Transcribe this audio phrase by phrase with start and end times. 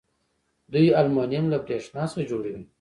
[0.73, 2.63] دوی المونیم له بریښنا څخه جوړوي.